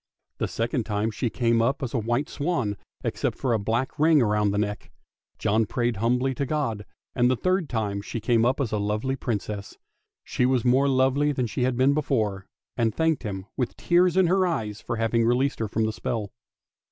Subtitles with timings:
[0.39, 4.19] The second time she came up as a white swan, except for a black ring
[4.23, 4.89] round the neck.
[5.37, 9.15] John prayed humbly to God, and the third time she came up as a lovely
[9.15, 9.77] Princess.
[10.23, 14.25] She was more lovely than she had been before, and thanked him, with tears in
[14.25, 16.31] her eyes, for having released her from the spell.